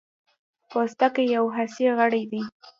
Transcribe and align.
پوستکی 0.69 1.23
یو 1.35 1.45
حسي 1.55 1.85
غړی 1.97 2.23
دی. 2.31 2.41